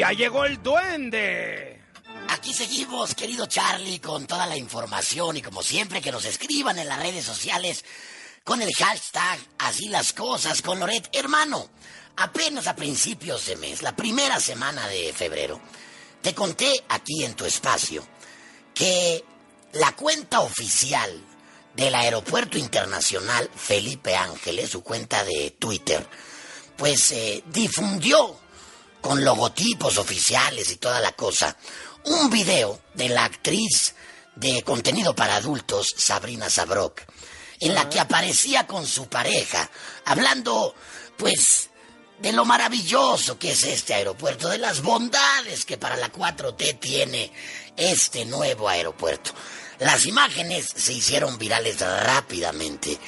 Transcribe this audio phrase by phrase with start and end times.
[0.00, 1.78] ya llegó el duende.
[2.30, 6.88] Aquí seguimos, querido Charlie, con toda la información y como siempre que nos escriban en
[6.88, 7.84] las redes sociales
[8.42, 11.10] con el hashtag Así las cosas con Loret.
[11.12, 11.68] Hermano,
[12.16, 15.60] apenas a principios de mes, la primera semana de febrero,
[16.22, 18.02] te conté aquí en tu espacio
[18.72, 19.22] que
[19.74, 21.10] la cuenta oficial
[21.76, 26.06] del Aeropuerto Internacional Felipe Ángeles, su cuenta de Twitter,
[26.78, 28.39] pues eh, difundió
[29.00, 31.56] con logotipos oficiales y toda la cosa,
[32.04, 33.94] un video de la actriz
[34.36, 37.02] de contenido para adultos, Sabrina Sabrok,
[37.60, 39.70] en la que aparecía con su pareja,
[40.04, 40.74] hablando,
[41.16, 41.70] pues,
[42.20, 47.32] de lo maravilloso que es este aeropuerto, de las bondades que para la 4T tiene
[47.76, 49.32] este nuevo aeropuerto.
[49.78, 52.98] Las imágenes se hicieron virales rápidamente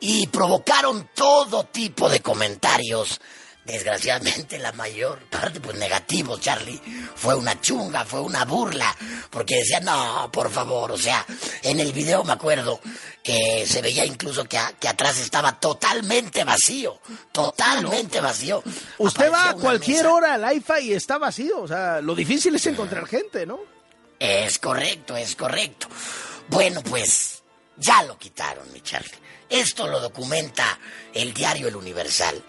[0.00, 3.20] y provocaron todo tipo de comentarios.
[3.68, 6.80] Desgraciadamente la mayor parte, pues negativos, Charlie.
[7.14, 8.96] Fue una chunga, fue una burla,
[9.28, 11.26] porque decían, no, por favor, o sea,
[11.62, 12.80] en el video me acuerdo
[13.22, 16.98] que se veía incluso que, que atrás estaba totalmente vacío,
[17.30, 18.62] totalmente vacío.
[18.96, 20.14] Usted va a cualquier mesa.
[20.14, 21.60] hora al IFA y está vacío.
[21.60, 23.60] O sea, lo difícil es encontrar gente, ¿no?
[24.18, 25.88] Es correcto, es correcto.
[26.48, 27.42] Bueno, pues
[27.76, 29.18] ya lo quitaron, mi Charlie.
[29.50, 30.78] Esto lo documenta
[31.12, 32.42] el diario El Universal,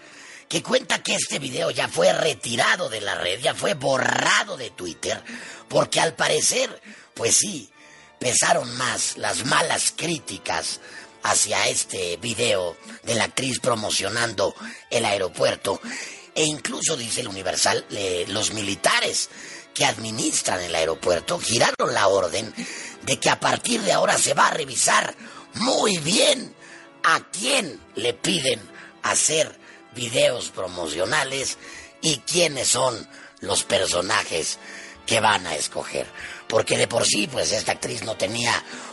[0.50, 4.70] que cuenta que este video ya fue retirado de la red, ya fue borrado de
[4.70, 5.22] Twitter,
[5.68, 6.82] porque al parecer,
[7.14, 7.70] pues sí,
[8.18, 10.80] pesaron más las malas críticas
[11.22, 14.52] hacia este video de la actriz promocionando
[14.90, 15.80] el aeropuerto.
[16.34, 17.86] E incluso, dice el Universal,
[18.26, 19.30] los militares
[19.72, 22.52] que administran el aeropuerto giraron la orden
[23.02, 25.14] de que a partir de ahora se va a revisar
[25.54, 26.52] muy bien
[27.04, 28.60] a quién le piden
[29.04, 29.59] hacer
[29.94, 31.58] videos promocionales
[32.02, 33.08] y quiénes son
[33.40, 34.58] los personajes
[35.06, 36.06] que van a escoger.
[36.46, 38.52] Porque de por sí, pues esta actriz no tenía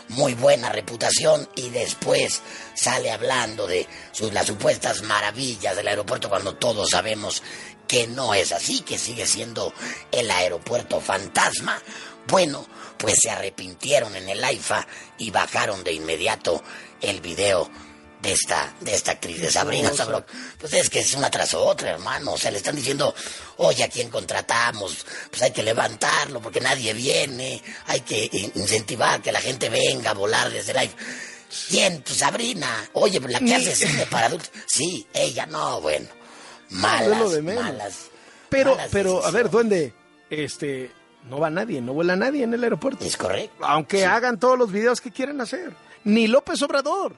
[0.09, 2.41] muy buena reputación y después
[2.75, 7.41] sale hablando de sus, las supuestas maravillas del aeropuerto cuando todos sabemos
[7.87, 9.73] que no es así, que sigue siendo
[10.11, 11.81] el aeropuerto fantasma.
[12.27, 14.85] Bueno, pues se arrepintieron en el AIFA
[15.17, 16.61] y bajaron de inmediato
[17.01, 17.69] el video
[18.21, 20.25] de esta, de esta actriz, de Sabrina Sabrok.
[20.59, 22.33] Pues es que es una tras otra, hermano.
[22.33, 23.13] O sea, le están diciendo,
[23.57, 25.05] oye, ¿a quién contratamos?
[25.29, 27.61] Pues hay que levantarlo porque nadie viene.
[27.85, 30.95] Hay que in- incentivar que la gente venga a volar desde AIFA.
[31.69, 32.01] ¿Quién?
[32.01, 32.89] Pues Sabrina.
[32.93, 34.51] Oye, la que hace cine para adultos.
[34.65, 36.07] Sí, ella no, bueno.
[36.69, 37.95] Malas, de malas.
[38.49, 39.93] Pero, malas pero, a ver, duende,
[40.29, 40.91] este,
[41.29, 43.05] no va nadie, no vuela nadie en el aeropuerto.
[43.05, 43.63] Es correcto.
[43.65, 45.71] Aunque hagan todos los videos que quieran hacer.
[46.03, 47.13] Ni López Obrador.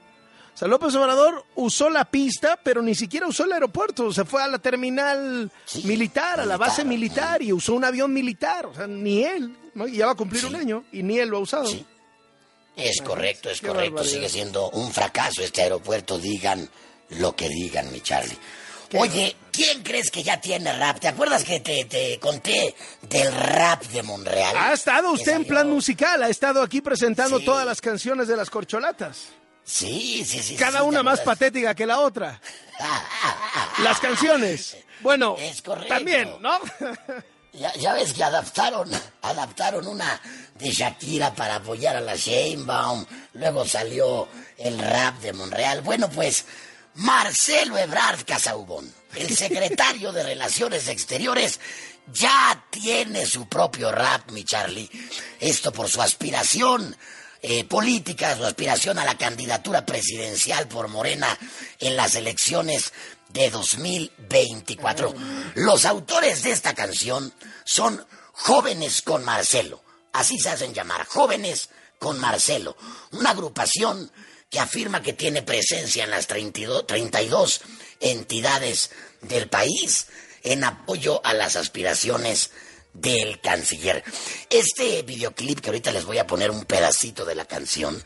[0.54, 4.12] O sea, López Obrador usó la pista, pero ni siquiera usó el aeropuerto.
[4.12, 7.86] Se fue a la terminal Sí, militar, a la base militar, militar, y usó un
[7.86, 8.66] avión militar.
[8.66, 9.56] O sea, ni él.
[9.76, 9.88] ¿no?
[9.88, 11.66] Y ya va a cumplir un año, y ni él lo ha usado.
[11.68, 11.86] Sí.
[12.76, 13.96] Es correcto, es Qué correcto.
[13.96, 14.14] barbaridad.
[14.18, 16.70] Sigue siendo un fracaso este aeropuerto, digan
[17.10, 18.38] lo que digan, mi Charlie.
[18.98, 21.00] Oye, ¿quién crees que ya tiene rap?
[21.00, 22.74] ¿Te acuerdas que te, te conté
[23.08, 24.56] del rap de Monreal?
[24.58, 27.46] Ha estado usted en plan musical, ha estado aquí presentando Sí.
[27.46, 29.28] todas las canciones de las corcholatas.
[29.70, 30.56] Sí, sí, sí.
[30.56, 32.42] Cada sí, una ¿te más patética que la otra.
[33.84, 34.78] Las canciones.
[35.02, 36.60] Bueno, Es también, ¿no?
[37.54, 38.90] Ya, ya ves que adaptaron,
[39.22, 40.20] adaptaron una
[40.56, 43.06] de Shakira para apoyar a la Sheinbaum.
[43.34, 45.82] Luego salió el rap de Monreal.
[45.82, 46.46] Bueno, pues
[46.96, 51.60] Marcelo Ebrard Casaubón, el secretario de Relaciones Exteriores,
[52.12, 54.90] ya tiene su propio rap, mi Charlie.
[55.40, 56.96] Esto por su aspiración
[57.42, 61.28] eh, política, su aspiración a la candidatura presidencial por Morena
[61.80, 62.92] en las elecciones
[63.30, 65.14] de 2024.
[65.56, 67.34] Los autores de esta canción
[67.64, 69.82] son Jóvenes con Marcelo.
[70.12, 72.76] Así se hacen llamar, Jóvenes con Marcelo.
[73.12, 74.12] Una agrupación
[74.50, 77.62] que afirma que tiene presencia en las 32, 32
[78.00, 78.92] entidades
[79.22, 80.08] del país
[80.44, 82.52] en apoyo a las aspiraciones
[82.94, 84.04] del canciller.
[84.50, 88.04] Este videoclip que ahorita les voy a poner un pedacito de la canción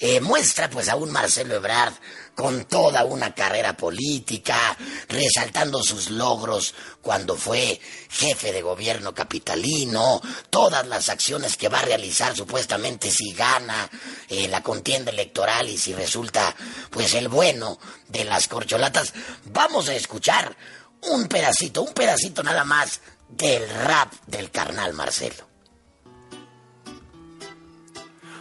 [0.00, 1.92] eh, muestra pues a un Marcelo Ebrard
[2.36, 4.76] con toda una carrera política,
[5.08, 6.72] resaltando sus logros
[7.02, 10.20] cuando fue jefe de gobierno capitalino,
[10.50, 13.90] todas las acciones que va a realizar supuestamente si gana
[14.28, 16.54] eh, la contienda electoral y si resulta
[16.90, 19.12] pues el bueno de las corcholatas.
[19.46, 20.56] Vamos a escuchar
[21.02, 25.47] un pedacito, un pedacito nada más del rap del carnal Marcelo.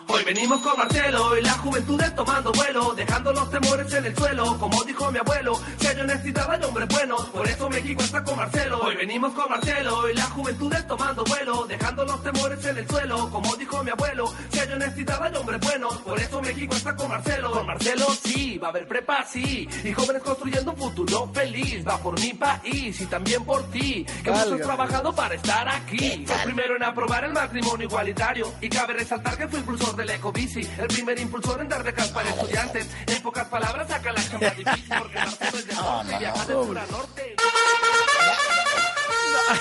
[0.09, 4.15] Hoy venimos con Marcelo y la juventud es tomando vuelo, dejando los temores en el
[4.15, 8.23] suelo, como dijo mi abuelo, si hay honestidad hay hombres buenos, por eso México está
[8.23, 8.79] con Marcelo.
[8.79, 12.87] Hoy venimos con Marcelo y la juventud es tomando vuelo, dejando los temores en el
[12.87, 16.95] suelo, como dijo mi abuelo, si hay honestidad hay hombres buenos, por eso México está
[16.95, 17.51] con Marcelo.
[17.51, 21.97] Con Marcelo sí, va a haber prepa sí, y jóvenes construyendo un futuro feliz, va
[21.97, 24.63] por mi país y también por ti, que hemos Válgame.
[24.63, 26.25] trabajado para estar aquí.
[26.45, 30.87] Primero en aprobar el matrimonio igualitario y cabe resaltar que fue impulsor del ecobici, el
[30.87, 32.87] primer impulsor en dar becas para estudiantes.
[33.07, 36.53] En pocas palabras, saca la chamba difícil porque Marcelo es de norte y viaja de
[36.53, 37.35] sur a norte.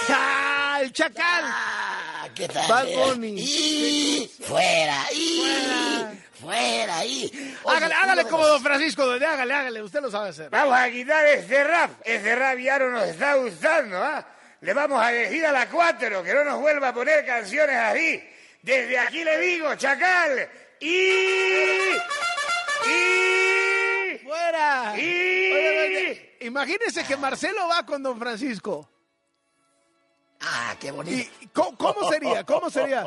[0.09, 1.45] ¡Ah, ¡El chacal!
[1.47, 2.69] Ah, ¿Qué tal?
[2.69, 2.97] Bad eh?
[2.97, 3.35] Bunny.
[3.39, 5.43] Y fuera, y
[6.41, 7.57] fuera, y.
[7.63, 10.51] Oye, Hágale, hágale como los- don Francisco, doña, hágale, hágale, usted lo sabe hacer.
[10.51, 11.91] Vamos a quitar ese rap.
[12.05, 14.27] Ese rap ya no nos está gustando, ¿ah?
[14.61, 18.23] Le vamos a decir a la cuatro que no nos vuelva a poner canciones así.
[18.67, 20.49] Desde aquí le digo, chacal.
[20.81, 20.89] Y...
[22.85, 24.19] Y...
[24.25, 24.95] ¡Fuera!
[24.99, 28.91] Y- Oye, doña, imagínese que Marcelo va con don Francisco.
[30.41, 31.31] Ah, qué bonito.
[31.41, 32.43] ¿Y cómo, cómo sería?
[32.43, 33.07] ¿Cómo sería?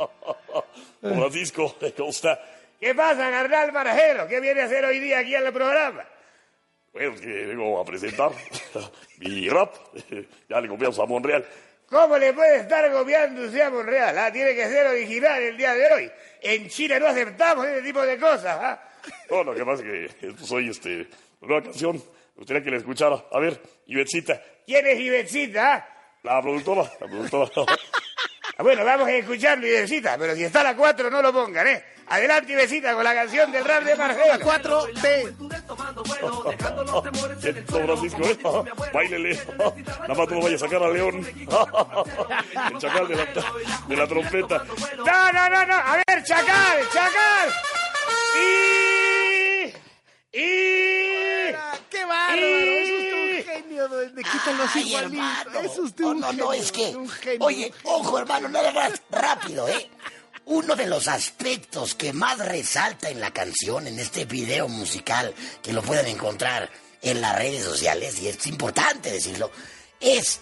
[1.01, 2.39] Francisco, ¿cómo está?
[2.79, 4.27] ¿Qué pasa, carnal Marcelo?
[4.29, 6.05] ¿Qué viene a hacer hoy día aquí en el programa?
[6.93, 8.31] Bueno, que vengo a presentar
[9.17, 9.75] mi rap.
[10.49, 11.45] Ya le copiamos a Monreal.
[11.89, 14.17] ¿Cómo le puede estar copiando usted a Monreal?
[14.17, 14.31] ah?
[14.31, 16.11] Tiene que ser original el día de hoy.
[16.41, 18.83] En Chile no aceptamos ese tipo de cosas, ¿ah?
[19.31, 21.07] No, lo que pasa es que esto soy este,
[21.41, 21.95] una nueva canción.
[21.95, 23.25] Me gustaría que la escuchara.
[23.31, 25.89] A ver, Ivetcita, ¿Quién es Ivetcita, ah?
[26.23, 27.49] la productora, la productora.
[27.67, 27.75] Ah,
[28.63, 31.83] Bueno, vamos a escucharlo, Ivetcita, pero si está a la 4 no lo pongan, ¿eh?
[32.07, 34.33] Adelante, Ivetcita, con la canción del rap de Marcelo.
[34.45, 35.48] 4T.
[35.69, 38.71] Tomando vuelo, dejando los temores en el suelo, Francisco, ¿eh?
[38.93, 39.39] Báilele.
[39.57, 41.15] Nada más tú no vayas a sacar a León.
[41.25, 41.47] El
[42.79, 43.25] chacal de la,
[43.87, 44.63] de la trompeta.
[44.97, 45.75] No, no, no, no.
[45.75, 47.49] A ver, Chacal, Chacal.
[48.35, 49.67] Y...
[50.31, 51.51] Y...
[51.89, 52.41] ¡Qué bárbaro!
[52.45, 54.31] Es usted un genio, doña.
[54.31, 55.15] Quítalo así Ay, igualito.
[55.15, 55.59] hermano.
[55.61, 56.45] Es usted no, un no, genio.
[56.45, 56.95] no, es que.
[56.95, 57.45] un genio.
[57.45, 59.89] Oye, ojo, hermano, nada más rápido, ¿eh?
[60.49, 65.31] Uno de los aspectos que más resalta en la canción, en este video musical,
[65.61, 66.71] que lo pueden encontrar
[67.03, 69.51] en las redes sociales, y es importante decirlo,
[69.99, 70.39] es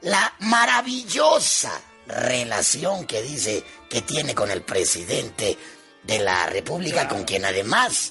[0.00, 5.56] la maravillosa relación que dice que tiene con el presidente
[6.02, 8.10] de la República, con quien además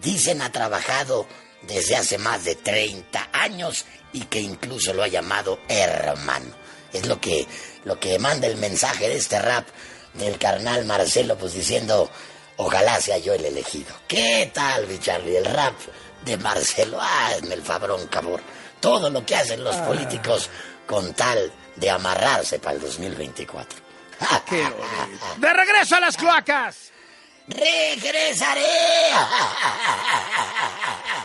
[0.00, 1.26] dicen ha trabajado
[1.62, 6.54] desde hace más de 30 años y que incluso lo ha llamado hermano.
[6.92, 7.48] Es lo que,
[7.84, 9.66] lo que manda el mensaje de este rap
[10.14, 12.10] del carnal Marcelo, pues diciendo,
[12.56, 13.94] ojalá sea yo el elegido.
[14.08, 15.36] ¿Qué tal, mi Charlie?
[15.36, 15.74] El rap
[16.24, 18.40] de Marcelo, ah, el fabrón, cabrón.
[18.80, 20.50] Todo lo que hacen los políticos
[20.86, 23.78] con tal de amarrarse para el 2024.
[24.48, 24.68] ¡Qué!
[25.38, 26.92] ¡De regreso a las cloacas!
[27.46, 28.64] ¡Regresaré!